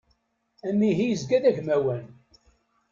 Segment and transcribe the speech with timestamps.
[0.67, 2.05] Amihi yezga d agmawan.